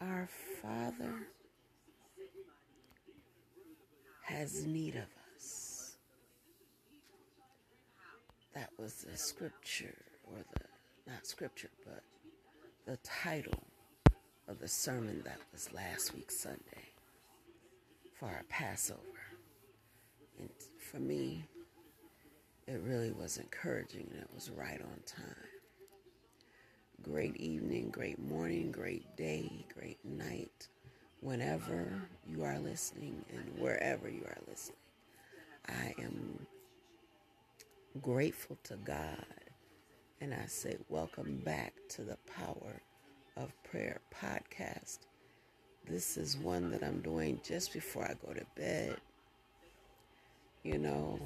Our 0.00 0.28
Father 0.62 1.28
has 4.22 4.64
need 4.64 4.96
of 4.96 5.08
us. 5.36 5.96
That 8.54 8.70
was 8.78 8.94
the 8.94 9.16
scripture, 9.16 9.94
or 10.24 10.38
the, 10.54 11.10
not 11.10 11.26
scripture, 11.26 11.68
but 11.84 12.02
the 12.86 12.96
title 12.98 13.62
of 14.48 14.58
the 14.58 14.68
sermon 14.68 15.20
that 15.24 15.38
was 15.52 15.72
last 15.74 16.14
week, 16.14 16.30
Sunday, 16.30 16.94
for 18.18 18.26
our 18.26 18.44
Passover. 18.48 18.98
And 20.38 20.48
for 20.78 20.98
me, 20.98 21.44
it 22.66 22.80
really 22.86 23.12
was 23.12 23.36
encouraging 23.36 24.08
and 24.12 24.22
it 24.22 24.30
was 24.34 24.50
right 24.50 24.80
on 24.80 25.00
time 25.04 25.59
great 27.02 27.36
evening, 27.36 27.88
great 27.90 28.18
morning, 28.18 28.70
great 28.70 29.16
day, 29.16 29.64
great 29.74 29.98
night, 30.04 30.68
whenever 31.20 31.90
you 32.28 32.44
are 32.44 32.58
listening 32.58 33.24
and 33.32 33.58
wherever 33.58 34.08
you 34.08 34.22
are 34.24 34.38
listening. 34.46 34.76
I 35.68 35.94
am 35.98 36.46
grateful 38.02 38.58
to 38.64 38.76
God 38.76 39.24
and 40.20 40.34
I 40.34 40.46
say, 40.46 40.76
Welcome 40.88 41.38
back 41.38 41.72
to 41.90 42.02
the 42.02 42.18
Power 42.26 42.82
of 43.36 43.52
Prayer 43.62 44.00
podcast. 44.14 44.98
This 45.88 46.18
is 46.18 46.36
one 46.36 46.70
that 46.70 46.82
I'm 46.82 47.00
doing 47.00 47.40
just 47.42 47.72
before 47.72 48.04
I 48.04 48.14
go 48.26 48.34
to 48.34 48.44
bed, 48.56 48.96
you 50.62 50.76
know, 50.76 51.18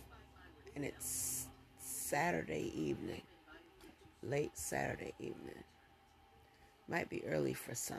and 0.77 0.85
it's 0.85 1.49
Saturday 1.79 2.73
evening 2.77 3.23
late 4.29 4.57
Saturday 4.57 5.13
evening. 5.19 5.63
Might 6.89 7.09
be 7.09 7.25
early 7.27 7.55
for 7.55 7.75
some. 7.75 7.97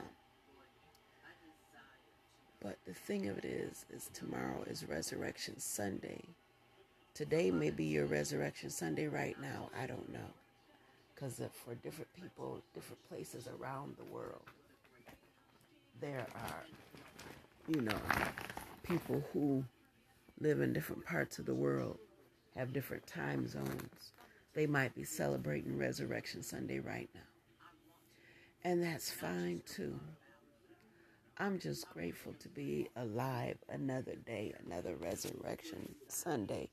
But 2.62 2.78
the 2.86 2.94
thing 2.94 3.27
of 3.27 3.38
it 3.38 3.46
is, 3.46 3.86
is 3.94 4.10
tomorrow 4.13 4.64
is 4.68 4.86
Resurrection 4.88 5.60
Sunday. 5.60 6.24
Today 7.14 7.52
may 7.52 7.70
be 7.70 7.86
your 7.86 8.05
Resurrection 8.05 8.70
Sunday 8.70 9.08
right 9.08 9.40
now. 9.40 9.70
I 9.80 9.86
don't 9.86 10.12
know. 10.12 10.34
Because 11.14 11.40
for 11.54 11.76
different 11.76 12.12
people, 12.14 12.62
different 12.74 13.08
places 13.08 13.48
around 13.48 13.96
the 13.98 14.14
world, 14.14 14.42
there 16.02 16.26
are, 16.36 16.64
you 17.68 17.82
know, 17.82 17.98
people 18.84 19.24
who 19.32 19.64
live 20.40 20.60
in 20.60 20.74
different 20.74 21.05
parts 21.05 21.40
of 21.40 21.46
the 21.46 21.54
world, 21.54 21.98
have 22.55 22.74
different 22.74 23.05
time 23.08 23.48
zones 23.48 24.12
they 24.56 24.66
might 24.66 24.96
be 24.96 25.04
celebrating 25.04 25.78
Resurrection 25.78 26.42
Sunday 26.42 26.80
right 26.80 27.10
now. 27.14 27.22
And 28.64 28.82
that's 28.82 29.12
fine 29.12 29.62
too. 29.66 30.00
I'm 31.38 31.60
just 31.60 31.90
grateful 31.90 32.34
to 32.40 32.48
be 32.50 32.88
alive 32.96 33.58
another 33.70 34.16
day, 34.16 34.54
another 34.66 34.96
Resurrection 34.96 35.94
Sunday, 36.08 36.70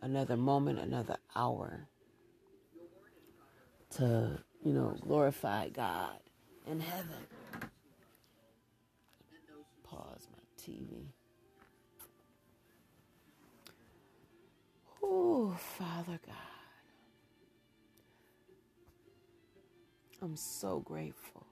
another 0.00 0.36
moment, 0.36 0.78
another 0.78 1.16
hour 1.34 1.88
to, 3.96 4.38
you 4.64 4.72
know, 4.72 4.96
glorify 5.00 5.68
God 5.70 6.20
in 6.70 6.78
heaven. 6.78 7.26
Pause 9.82 10.28
my 10.32 10.62
TV. 10.62 11.06
Oh, 15.02 15.56
Father 15.76 16.20
God. 16.24 16.57
I'm 20.22 20.36
so 20.36 20.80
grateful. 20.80 21.46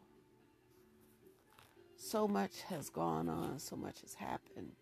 So 1.96 2.26
much 2.26 2.62
has 2.68 2.88
gone 2.90 3.28
on, 3.28 3.58
so 3.58 3.76
much 3.76 4.00
has 4.02 4.14
happened. 4.14 4.72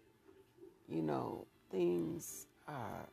You 0.88 1.02
know, 1.02 1.46
things 1.70 2.46
are 2.66 3.08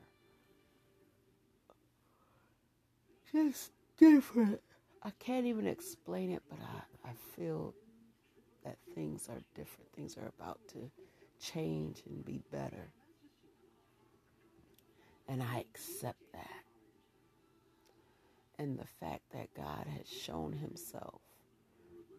just 3.31 3.72
different. 3.98 4.62
I 5.04 5.12
can't 5.20 5.46
even 5.46 5.68
explain 5.68 6.31
it, 6.31 6.42
but 6.50 6.60
I, 6.62 7.10
I 7.10 7.14
feel 7.36 7.74
that 8.64 8.78
things 8.96 9.28
are 9.30 9.42
different. 9.56 9.92
Things 9.96 10.18
are 10.18 10.31
about 10.40 10.60
to 10.70 10.92
change 11.42 12.04
and 12.08 12.24
be 12.24 12.42
better. 12.52 12.90
And 15.28 15.42
I 15.42 15.60
accept 15.60 16.20
that 16.34 16.61
and 18.62 18.78
the 18.78 18.86
fact 19.00 19.24
that 19.34 19.52
God 19.56 19.88
has 19.98 20.08
shown 20.08 20.54
himself 20.54 21.20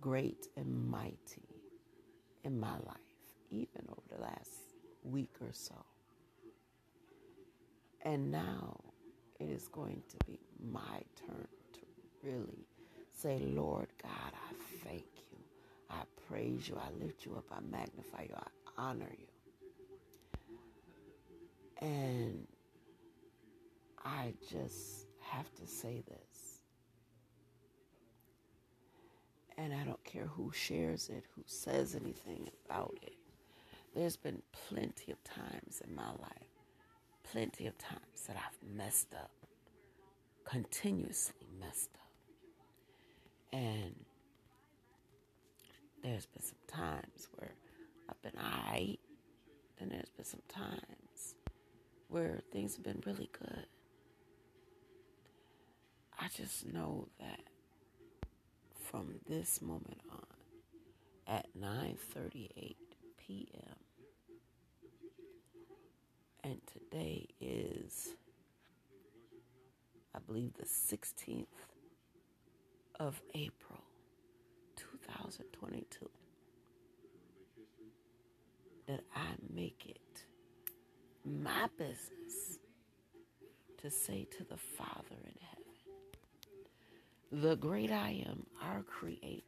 great 0.00 0.48
and 0.56 0.90
mighty 0.90 1.48
in 2.42 2.58
my 2.58 2.72
life, 2.84 3.22
even 3.50 3.86
over 3.88 4.16
the 4.16 4.20
last 4.20 4.74
week 5.04 5.36
or 5.40 5.52
so. 5.52 5.76
And 8.04 8.32
now 8.32 8.76
it 9.38 9.50
is 9.50 9.68
going 9.68 10.02
to 10.08 10.26
be 10.26 10.40
my 10.72 11.02
turn 11.24 11.46
to 11.74 11.80
really 12.24 12.66
say, 13.12 13.38
Lord 13.38 13.86
God, 14.02 14.32
I 14.32 14.54
thank 14.84 15.06
you. 15.30 15.38
I 15.90 16.02
praise 16.28 16.68
you. 16.68 16.76
I 16.76 17.04
lift 17.04 17.24
you 17.24 17.36
up. 17.36 17.44
I 17.52 17.60
magnify 17.70 18.22
you. 18.22 18.34
I 18.36 18.48
honor 18.76 19.12
you. 19.16 19.28
And 21.86 22.48
I 24.04 24.34
just 24.50 25.06
have 25.20 25.54
to 25.54 25.66
say 25.68 26.02
this. 26.08 26.31
And 29.62 29.72
I 29.72 29.84
don't 29.84 30.02
care 30.02 30.26
who 30.26 30.50
shares 30.52 31.08
it, 31.08 31.22
who 31.36 31.44
says 31.46 31.94
anything 31.94 32.48
about 32.66 32.98
it. 33.00 33.14
There's 33.94 34.16
been 34.16 34.42
plenty 34.50 35.12
of 35.12 35.22
times 35.22 35.80
in 35.86 35.94
my 35.94 36.08
life, 36.08 36.50
plenty 37.30 37.68
of 37.68 37.78
times 37.78 38.26
that 38.26 38.34
I've 38.36 38.76
messed 38.76 39.14
up, 39.14 39.30
continuously 40.44 41.46
messed 41.60 41.90
up. 41.94 42.10
And 43.52 43.94
there's 46.02 46.26
been 46.26 46.42
some 46.42 46.58
times 46.66 47.28
where 47.36 47.52
I've 48.10 48.20
been 48.20 48.40
alright, 48.42 48.98
and 49.78 49.92
there's 49.92 50.10
been 50.16 50.24
some 50.24 50.42
times 50.48 51.36
where 52.08 52.40
things 52.50 52.74
have 52.74 52.84
been 52.84 53.00
really 53.06 53.30
good. 53.38 53.66
I 56.18 56.26
just 56.36 56.66
know 56.66 57.06
that 57.20 57.51
from 58.92 59.14
this 59.28 59.62
moment 59.62 60.00
on 60.12 60.22
at 61.26 61.48
9:38 61.58 62.76
p.m. 63.18 63.76
And 66.44 66.60
today 66.66 67.28
is 67.40 68.10
I 70.14 70.18
believe 70.18 70.52
the 70.54 70.66
16th 70.66 71.46
of 73.00 73.22
April 73.34 73.80
2022 74.76 76.10
that 78.88 79.00
I 79.16 79.28
make 79.54 79.86
it 79.88 80.24
my 81.24 81.68
business 81.78 82.58
to 83.78 83.90
say 83.90 84.26
to 84.36 84.44
the 84.44 84.58
Father 84.58 85.16
in 85.24 85.34
heaven 85.40 85.51
the 87.32 87.56
great 87.56 87.90
I 87.90 88.24
am, 88.28 88.44
our 88.62 88.82
creator, 88.82 89.42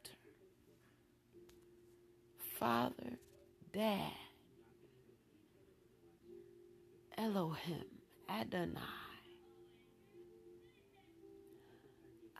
Father, 2.58 3.18
Dad, 3.74 4.10
Elohim, 7.18 7.84
Adonai. 8.30 8.80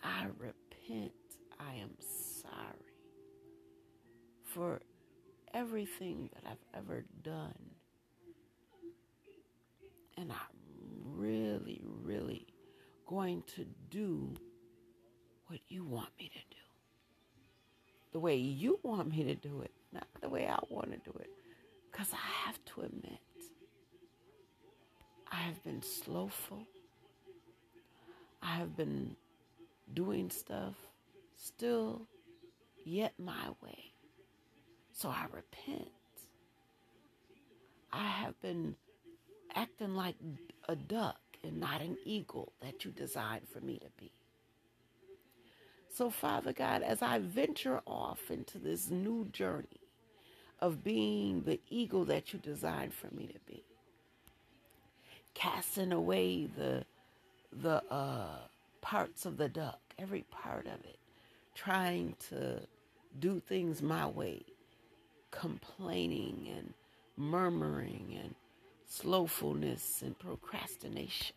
I 0.02 0.26
repent, 0.38 1.12
I 1.60 1.74
am 1.74 1.90
sorry 2.00 2.94
for 4.46 4.80
everything 5.52 6.30
that 6.32 6.50
I've 6.50 6.80
ever 6.82 7.04
done. 7.22 7.54
And 10.16 10.32
I'm 10.32 11.18
really, 11.18 11.82
really 11.84 12.46
going 13.06 13.42
to 13.56 13.66
do 13.90 14.34
what 15.46 15.60
you 15.68 15.84
want 15.84 16.10
me 16.18 16.28
to 16.28 16.38
do. 16.50 16.62
The 18.12 18.20
way 18.20 18.36
you 18.36 18.78
want 18.82 19.10
me 19.10 19.24
to 19.24 19.34
do 19.34 19.60
it, 19.62 19.72
not 19.92 20.06
the 20.20 20.28
way 20.28 20.46
I 20.46 20.58
want 20.68 20.92
to 20.92 21.10
do 21.10 21.16
it. 21.18 21.30
Because 21.90 22.08
I 22.12 22.46
have 22.46 22.58
to 22.66 22.82
admit, 22.82 23.18
I 25.30 25.36
have 25.36 25.62
been 25.64 25.82
slowful. 25.82 26.66
I 28.42 28.56
have 28.56 28.76
been 28.76 29.16
doing 29.92 30.30
stuff 30.30 30.74
still 31.36 32.06
yet 32.84 33.14
my 33.18 33.50
way. 33.62 33.92
So 34.92 35.08
I 35.08 35.26
repent. 35.32 35.88
I 37.92 38.06
have 38.06 38.40
been 38.40 38.76
acting 39.54 39.94
like 39.94 40.16
a 40.68 40.76
duck 40.76 41.20
and 41.42 41.60
not 41.60 41.80
an 41.80 41.96
eagle 42.04 42.52
that 42.60 42.84
you 42.84 42.90
designed 42.90 43.48
for 43.48 43.60
me 43.60 43.78
to 43.78 43.88
be. 43.98 44.12
So, 45.94 46.10
Father 46.10 46.52
God, 46.52 46.82
as 46.82 47.02
I 47.02 47.20
venture 47.20 47.80
off 47.86 48.28
into 48.28 48.58
this 48.58 48.90
new 48.90 49.26
journey 49.32 49.80
of 50.60 50.82
being 50.82 51.42
the 51.42 51.60
eagle 51.70 52.04
that 52.06 52.32
you 52.32 52.40
designed 52.40 52.92
for 52.92 53.14
me 53.14 53.28
to 53.28 53.38
be, 53.46 53.62
casting 55.34 55.92
away 55.92 56.46
the 56.46 56.84
the 57.52 57.80
uh, 57.92 58.38
parts 58.80 59.24
of 59.24 59.36
the 59.36 59.48
duck, 59.48 59.78
every 59.96 60.24
part 60.32 60.66
of 60.66 60.84
it, 60.84 60.98
trying 61.54 62.16
to 62.30 62.60
do 63.20 63.38
things 63.38 63.80
my 63.80 64.04
way, 64.04 64.42
complaining 65.30 66.48
and 66.56 66.74
murmuring 67.16 68.18
and 68.20 68.34
slowfulness 68.88 70.02
and 70.02 70.18
procrastination, 70.18 71.36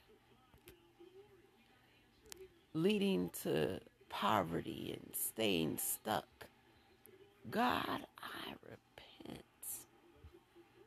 leading 2.73 3.29
to 3.43 3.79
poverty 4.09 4.97
and 4.99 5.15
staying 5.15 5.77
stuck. 5.77 6.47
God, 7.49 8.01
I 8.21 8.53
repent 8.63 9.45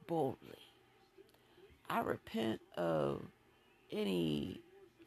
boldly. 0.06 0.56
I 1.88 2.00
repent 2.00 2.60
of 2.76 3.22
any 3.90 4.60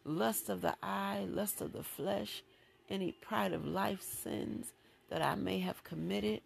lust 0.03 0.49
of 0.49 0.61
the 0.61 0.75
eye, 0.83 1.25
lust 1.29 1.61
of 1.61 1.73
the 1.73 1.83
flesh, 1.83 2.43
any 2.89 3.11
pride 3.11 3.53
of 3.53 3.65
life 3.65 4.01
sins 4.01 4.73
that 5.09 5.21
I 5.21 5.35
may 5.35 5.59
have 5.59 5.83
committed. 5.83 6.41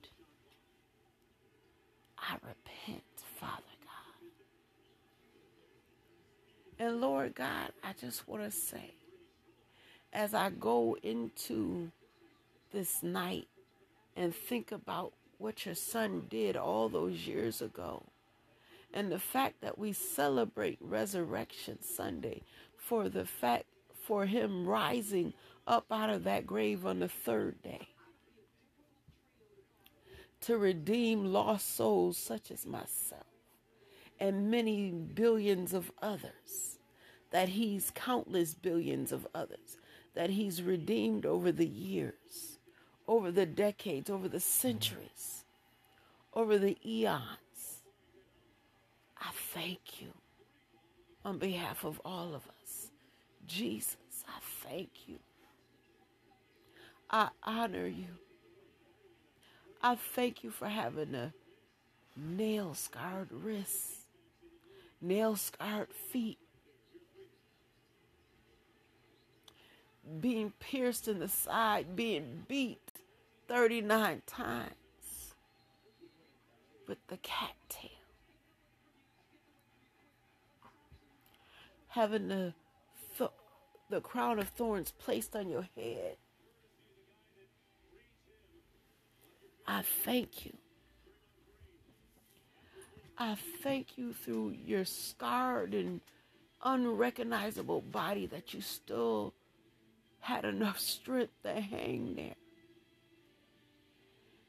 I 2.18 2.34
repent, 2.36 3.04
Father 3.40 3.64
God. 3.84 4.30
And 6.80 7.02
Lord 7.02 7.36
God, 7.36 7.72
I 7.84 7.94
just 8.00 8.28
want 8.28 8.44
to 8.44 8.52
say, 8.52 8.94
as 10.14 10.34
I 10.34 10.50
go 10.50 10.98
into 11.04 11.92
this 12.74 13.04
night 13.04 13.48
and 14.16 14.34
think 14.34 14.72
about 14.72 15.14
what 15.38 15.66
your 15.66 15.76
son 15.76 16.26
did 16.30 16.56
all 16.58 16.90
those 16.90 17.28
years 17.28 17.62
ago, 17.62 18.04
and 18.94 19.12
the 19.12 19.20
fact 19.20 19.62
that 19.62 19.78
we 19.78 19.94
celebrate 19.94 20.78
Resurrection 20.82 21.82
Sunday 21.82 22.42
for 22.76 23.10
the 23.10 23.26
fact 23.26 23.66
for 24.04 24.26
him 24.26 24.66
rising 24.66 25.34
up 25.68 25.86
out 25.92 26.10
of 26.10 26.24
that 26.24 26.48
grave 26.48 26.86
on 26.86 27.00
the 27.00 27.10
third 27.10 27.62
day 27.62 27.90
to 30.42 30.58
redeem 30.58 31.26
lost 31.26 31.76
souls 31.76 32.18
such 32.18 32.52
as 32.52 32.66
myself 32.66 33.26
and 34.20 34.50
many 34.50 34.92
billions 34.92 35.74
of 35.74 35.92
others, 36.02 36.80
that 37.32 37.50
he's 37.50 37.92
countless 37.94 38.54
billions 38.54 39.12
of 39.12 39.28
others, 39.36 39.78
that 40.18 40.32
he's 40.32 40.64
redeemed 40.64 41.28
over 41.28 41.52
the 41.52 41.68
years, 41.68 42.58
over 43.08 43.32
the 43.32 43.46
decades, 43.46 44.10
over 44.10 44.28
the 44.28 44.40
centuries, 44.40 45.46
over 46.34 46.58
the 46.58 46.76
eons. 46.84 47.84
I 49.22 49.30
thank 49.54 50.02
you 50.02 50.08
on 51.24 51.38
behalf 51.38 51.86
of 51.86 52.02
all 52.04 52.34
of 52.34 52.42
us. 52.64 52.90
Jesus, 53.46 53.96
I 54.28 54.40
thank 54.68 54.90
you. 55.06 55.20
I 57.12 57.30
honor 57.44 57.86
you. 57.86 58.18
I 59.84 59.94
thank 59.94 60.44
you 60.44 60.50
for 60.50 60.68
having 60.68 61.14
a 61.14 61.32
nail 62.16 62.74
scarred 62.74 63.32
wrists, 63.32 64.08
nail 65.00 65.36
scarred 65.36 65.94
feet, 65.94 66.40
being 70.20 70.54
pierced 70.60 71.08
in 71.08 71.20
the 71.20 71.28
side, 71.28 71.96
being 71.96 72.46
beat 72.48 72.82
39 73.48 74.22
times 74.26 75.34
with 76.88 76.98
the 77.08 77.18
cattail, 77.18 77.90
having 81.90 82.28
the, 82.28 82.54
th- 83.18 83.30
the 83.90 84.02
crown 84.02 84.40
of 84.40 84.50
thorns 84.50 84.92
placed 85.00 85.36
on 85.36 85.50
your 85.50 85.68
head 85.76 86.18
I 89.68 89.82
thank 89.82 90.46
you. 90.46 90.54
I 93.18 93.36
thank 93.62 93.98
you 93.98 94.14
through 94.14 94.56
your 94.66 94.86
scarred 94.86 95.74
and 95.74 96.00
unrecognizable 96.64 97.82
body 97.82 98.28
that 98.28 98.54
you 98.54 98.62
still 98.62 99.34
had 100.28 100.44
enough 100.44 100.78
strength 100.78 101.32
to 101.42 101.54
hang 101.54 102.14
there 102.16 102.36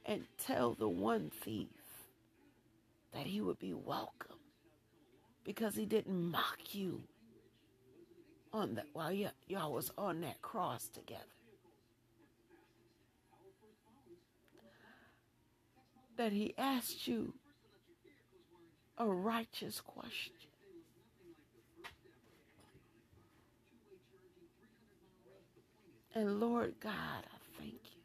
and 0.04 0.24
tell 0.36 0.74
the 0.74 0.88
one 0.88 1.30
thief 1.30 1.68
that 3.14 3.26
he 3.26 3.40
would 3.40 3.60
be 3.60 3.72
welcome 3.72 4.40
because 5.44 5.76
he 5.76 5.86
didn't 5.86 6.30
mock 6.32 6.58
you 6.72 7.00
on 8.52 8.74
that 8.74 8.86
while 8.92 9.12
y'all 9.12 9.72
was 9.72 9.92
on 9.96 10.20
that 10.20 10.42
cross 10.42 10.88
together. 10.88 11.22
that 16.16 16.32
he 16.32 16.52
asked 16.58 17.06
you 17.06 17.32
a 18.98 19.06
righteous 19.06 19.80
question. 19.80 20.47
And 26.18 26.40
Lord 26.40 26.74
God, 26.80 26.92
I 26.92 27.60
thank 27.60 27.74
you. 27.94 28.02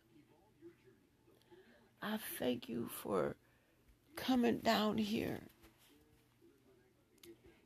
I 1.99 2.19
thank 2.37 2.69
you 2.69 2.87
for 3.01 3.35
coming 4.15 4.59
down 4.59 4.99
here 4.99 5.41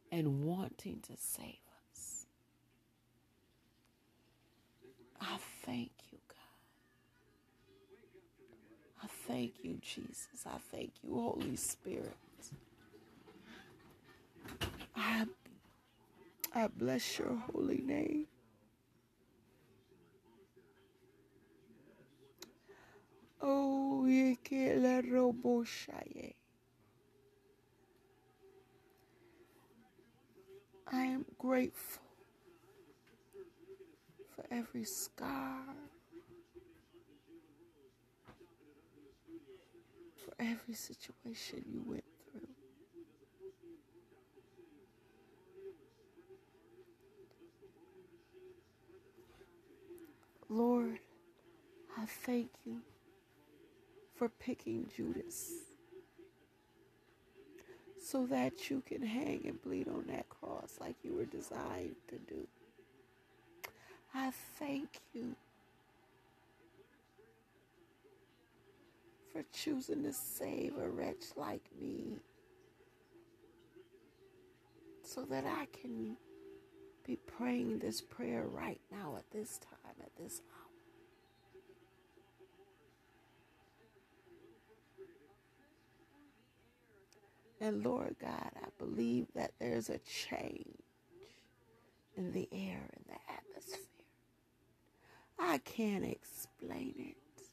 and 0.10 0.46
wanting 0.46 1.02
to 1.02 1.14
save 1.18 1.60
us. 1.92 2.28
I 5.20 5.38
thank 5.66 5.92
you, 6.14 6.20
God. 6.30 6.56
I 9.04 9.08
thank 9.28 9.56
you, 9.64 9.80
Jesus. 9.82 10.46
I 10.46 10.60
thank 10.72 10.94
you, 11.04 11.14
Holy 11.14 11.58
Spirit. 11.58 12.16
I, 14.96 15.26
I 16.56 16.68
bless 16.70 17.20
your 17.20 17.36
holy 17.52 17.82
name. 17.86 18.28
Oh, 23.42 24.06
I 30.92 31.04
am 31.04 31.26
grateful 31.38 32.04
for 34.36 34.46
every 34.52 34.84
scar 34.86 35.64
for 40.24 40.34
every 40.40 40.74
situation 40.74 41.64
you 41.72 41.84
went 41.86 42.04
through. 42.32 42.48
Lord, 50.50 51.00
I 51.98 52.06
thank 52.06 52.50
you 52.66 52.82
for 54.28 54.34
picking 54.44 54.90
Judas 54.96 55.52
so 58.02 58.26
that 58.26 58.70
you 58.70 58.82
can 58.86 59.02
hang 59.02 59.44
and 59.46 59.62
bleed 59.62 59.88
on 59.88 60.06
that 60.08 60.28
cross 60.30 60.78
like 60.82 60.96
you 61.04 61.14
were 61.14 61.26
designed 61.26 61.96
to 62.10 62.16
do. 62.28 62.48
I 64.14 64.32
thank 64.60 65.00
you 65.14 65.36
for 69.32 69.44
choosing 69.54 70.04
to 70.04 70.12
save 70.12 70.74
a 70.78 70.90
wretch 70.90 71.26
like 71.38 71.64
me 71.80 72.18
so 75.04 75.22
that 75.30 75.46
I 75.46 75.68
can 75.80 76.18
be 77.06 77.18
praying 77.38 77.80
this 77.80 78.02
prayer 78.02 78.46
right 78.46 78.82
now 78.92 79.16
at 79.18 79.30
this 79.32 79.58
time, 79.60 79.96
at 80.02 80.12
this 80.22 80.42
hour. 80.54 80.67
And 87.60 87.84
Lord 87.84 88.16
God, 88.22 88.52
I 88.56 88.68
believe 88.78 89.28
that 89.36 89.52
there's 89.60 89.90
a 89.90 89.98
change 90.00 90.84
in 92.16 92.32
the 92.32 92.48
air, 92.52 92.90
in 92.96 93.04
the 93.08 93.20
atmosphere. 93.32 93.84
I 95.40 95.58
can't 95.60 96.06
explain 96.06 96.94
it, 96.98 97.44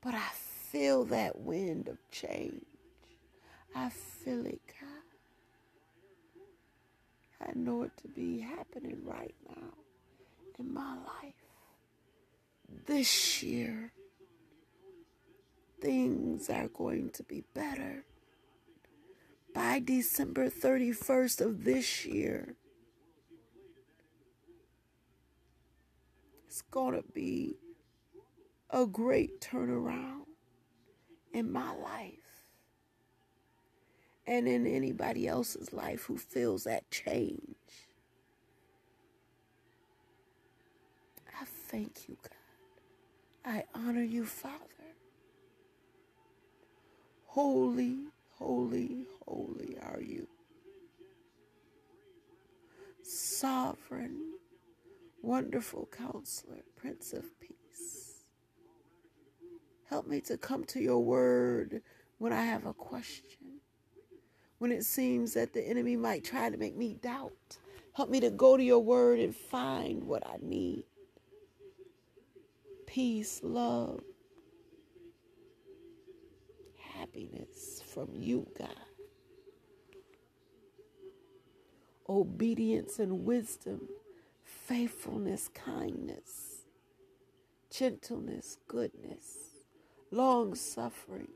but 0.00 0.14
I 0.14 0.28
feel 0.70 1.04
that 1.06 1.40
wind 1.40 1.88
of 1.88 1.98
change. 2.10 2.64
I 3.74 3.88
feel 3.90 4.46
it, 4.46 4.60
God. 4.80 4.88
I 7.48 7.52
know 7.54 7.82
it 7.82 7.96
to 8.02 8.08
be 8.08 8.40
happening 8.40 8.98
right 9.04 9.34
now 9.48 9.68
in 10.58 10.72
my 10.74 10.94
life. 10.96 11.34
this 12.86 13.42
year 13.42 13.92
things 15.80 16.50
are 16.50 16.68
going 16.68 17.10
to 17.10 17.22
be 17.22 17.42
better. 17.54 18.04
By 19.54 19.80
December 19.80 20.48
31st 20.48 21.40
of 21.40 21.64
this 21.64 22.06
year, 22.06 22.54
it's 26.46 26.62
going 26.62 26.94
to 26.94 27.04
be 27.12 27.56
a 28.70 28.86
great 28.86 29.40
turnaround 29.40 30.26
in 31.32 31.50
my 31.50 31.72
life 31.74 32.44
and 34.26 34.46
in 34.46 34.66
anybody 34.66 35.26
else's 35.26 35.72
life 35.72 36.04
who 36.04 36.16
feels 36.16 36.64
that 36.64 36.88
change. 36.90 37.56
I 41.40 41.44
thank 41.68 42.08
you, 42.08 42.16
God. 42.22 42.32
I 43.44 43.64
honor 43.74 44.02
you, 44.04 44.24
Father. 44.24 44.56
Holy, 47.26 47.96
holy, 48.38 49.06
holy 49.30 49.76
are 49.82 50.02
you. 50.02 50.26
Sovereign, 53.02 54.18
wonderful 55.22 55.88
counselor, 55.96 56.62
Prince 56.76 57.12
of 57.12 57.24
Peace. 57.40 58.24
Help 59.88 60.06
me 60.06 60.20
to 60.22 60.36
come 60.36 60.64
to 60.64 60.80
your 60.80 61.00
word 61.04 61.82
when 62.18 62.32
I 62.32 62.44
have 62.44 62.66
a 62.66 62.74
question, 62.74 63.60
when 64.58 64.72
it 64.72 64.84
seems 64.84 65.34
that 65.34 65.52
the 65.52 65.62
enemy 65.66 65.96
might 65.96 66.24
try 66.24 66.50
to 66.50 66.56
make 66.56 66.76
me 66.76 66.94
doubt. 66.94 67.58
Help 67.94 68.10
me 68.10 68.20
to 68.20 68.30
go 68.30 68.56
to 68.56 68.62
your 68.62 68.80
word 68.80 69.20
and 69.20 69.34
find 69.34 70.04
what 70.04 70.26
I 70.26 70.36
need 70.42 70.84
peace, 72.86 73.40
love, 73.44 74.00
happiness 76.98 77.82
from 77.94 78.08
you, 78.14 78.46
God. 78.58 78.89
Obedience 82.10 82.98
and 82.98 83.24
wisdom, 83.24 83.88
faithfulness, 84.42 85.48
kindness, 85.54 86.62
gentleness, 87.70 88.56
goodness, 88.66 89.36
long 90.10 90.56
suffering. 90.56 91.28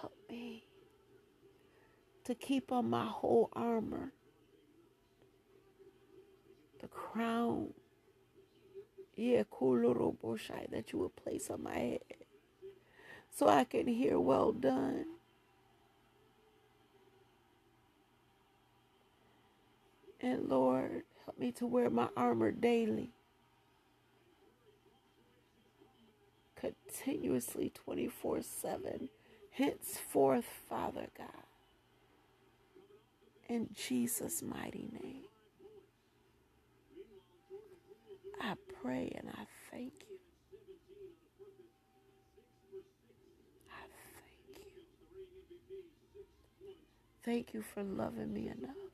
Help 0.00 0.16
me 0.30 0.64
to 2.24 2.34
keep 2.34 2.72
on 2.72 2.88
my 2.88 3.04
whole 3.04 3.50
armor, 3.52 4.12
the 6.80 6.88
crown 6.88 7.74
yeah, 9.20 9.42
cool 9.50 10.16
boshai 10.24 10.70
that 10.70 10.92
you 10.92 10.98
will 10.98 11.10
place 11.10 11.50
on 11.50 11.62
my 11.62 11.76
head 11.78 12.00
so 13.30 13.48
I 13.48 13.64
can 13.64 13.86
hear 13.86 14.18
well 14.18 14.52
done. 14.52 15.04
And 20.22 20.48
Lord, 20.48 21.02
help 21.24 21.38
me 21.38 21.52
to 21.52 21.66
wear 21.66 21.88
my 21.90 22.08
armor 22.16 22.50
daily. 22.50 23.12
Continuously 26.56 27.70
24 27.70 28.42
7. 28.42 29.08
Henceforth, 29.52 30.46
Father 30.68 31.06
God. 31.16 31.28
In 33.48 33.68
Jesus' 33.74 34.42
mighty 34.42 34.88
name. 35.02 35.24
I 38.40 38.54
pray 38.82 39.12
and 39.16 39.28
I 39.28 39.46
thank 39.70 39.92
you. 40.08 40.16
I 43.70 43.82
thank 44.54 44.58
you. 44.58 44.72
Thank 47.24 47.54
you 47.54 47.62
for 47.62 47.82
loving 47.82 48.32
me 48.32 48.48
enough 48.48 48.89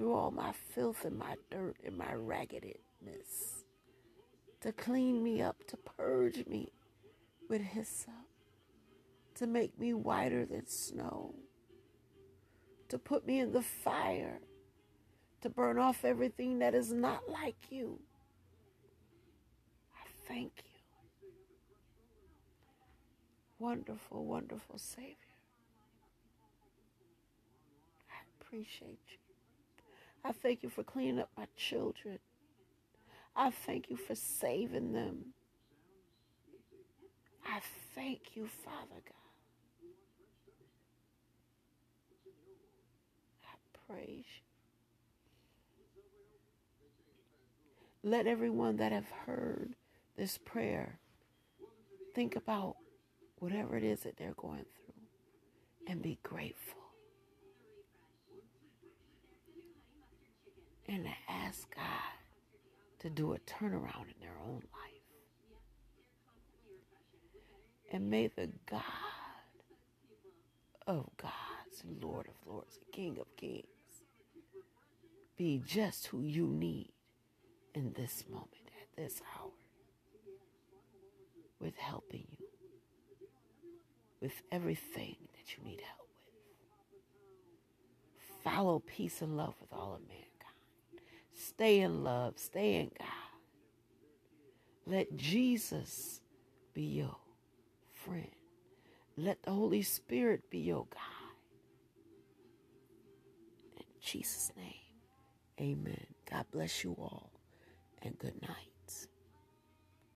through 0.00 0.14
all 0.14 0.30
my 0.30 0.50
filth 0.74 1.04
and 1.04 1.18
my 1.18 1.34
dirt 1.50 1.76
and 1.84 1.98
my 1.98 2.14
raggedness 2.14 3.64
to 4.62 4.72
clean 4.72 5.22
me 5.22 5.42
up, 5.42 5.66
to 5.66 5.76
purge 5.76 6.46
me 6.46 6.72
with 7.50 7.60
hyssop, 7.60 8.14
to 9.34 9.46
make 9.46 9.78
me 9.78 9.92
whiter 9.92 10.46
than 10.46 10.66
snow, 10.66 11.34
to 12.88 12.98
put 12.98 13.26
me 13.26 13.40
in 13.40 13.52
the 13.52 13.60
fire, 13.60 14.40
to 15.42 15.50
burn 15.50 15.76
off 15.78 16.02
everything 16.02 16.60
that 16.60 16.74
is 16.74 16.90
not 16.94 17.28
like 17.28 17.70
you 17.70 17.98
I 19.94 20.08
thank 20.26 20.52
you. 20.64 21.28
Wonderful, 23.58 24.24
wonderful 24.24 24.78
Savior. 24.78 25.16
I 28.10 28.22
appreciate 28.40 29.00
you. 29.10 29.19
I 30.24 30.32
thank 30.32 30.62
you 30.62 30.68
for 30.68 30.82
cleaning 30.82 31.20
up 31.20 31.30
my 31.36 31.46
children. 31.56 32.18
I 33.34 33.50
thank 33.50 33.90
you 33.90 33.96
for 33.96 34.14
saving 34.14 34.92
them. 34.92 35.34
I 37.46 37.60
thank 37.94 38.36
you, 38.36 38.48
Father 38.64 39.00
God. 39.04 39.14
I 43.44 43.92
praise 43.92 44.24
you. 48.02 48.10
Let 48.10 48.26
everyone 48.26 48.76
that 48.78 48.92
have 48.92 49.10
heard 49.26 49.74
this 50.16 50.38
prayer, 50.38 50.98
think 52.14 52.36
about 52.36 52.76
whatever 53.38 53.76
it 53.76 53.84
is 53.84 54.00
that 54.00 54.16
they're 54.16 54.34
going 54.36 54.64
through 54.64 54.94
and 55.86 56.02
be 56.02 56.18
grateful. 56.22 56.79
And 60.92 61.04
to 61.04 61.32
ask 61.32 61.72
God 61.72 61.84
to 62.98 63.08
do 63.08 63.32
a 63.32 63.38
turnaround 63.38 64.08
in 64.08 64.20
their 64.20 64.36
own 64.44 64.64
life. 64.72 65.04
And 67.92 68.10
may 68.10 68.26
the 68.26 68.50
God 68.68 68.82
of 70.88 71.08
gods, 71.16 71.84
Lord 72.02 72.26
of 72.26 72.34
lords, 72.44 72.80
King 72.92 73.18
of 73.20 73.36
kings, 73.36 73.66
be 75.38 75.62
just 75.64 76.08
who 76.08 76.22
you 76.22 76.48
need 76.48 76.90
in 77.72 77.92
this 77.92 78.24
moment, 78.28 78.72
at 78.82 78.96
this 79.00 79.22
hour 79.38 79.52
with 81.60 81.78
helping 81.78 82.26
you 82.32 82.46
with 84.20 84.42
everything 84.50 85.14
that 85.34 85.56
you 85.56 85.62
need 85.64 85.80
help 85.80 86.08
with. 86.16 86.26
Follow 88.44 88.80
peace 88.80 89.22
and 89.22 89.36
love 89.36 89.54
with 89.60 89.72
all 89.72 89.94
of 89.94 90.00
mankind. 90.08 90.29
Stay 91.40 91.80
in 91.80 92.04
love, 92.04 92.34
stay 92.38 92.74
in 92.74 92.90
God. 92.98 93.08
Let 94.86 95.16
Jesus 95.16 96.20
be 96.74 96.82
your 96.82 97.16
friend. 98.04 98.30
Let 99.16 99.42
the 99.42 99.52
Holy 99.52 99.80
Spirit 99.80 100.50
be 100.50 100.58
your 100.58 100.86
guide. 100.90 101.00
In 103.78 103.84
Jesus' 104.02 104.52
name, 104.54 104.74
amen. 105.58 106.06
God 106.30 106.44
bless 106.52 106.84
you 106.84 106.94
all 106.98 107.30
and 108.02 108.18
good 108.18 108.40
night. 108.42 108.72